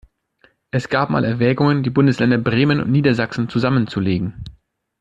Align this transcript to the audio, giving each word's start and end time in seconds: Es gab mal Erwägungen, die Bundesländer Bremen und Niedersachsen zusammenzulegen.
Es 0.71 0.89
gab 0.89 1.11
mal 1.11 1.23
Erwägungen, 1.23 1.83
die 1.83 1.91
Bundesländer 1.91 2.39
Bremen 2.39 2.81
und 2.81 2.89
Niedersachsen 2.89 3.49
zusammenzulegen. 3.49 4.43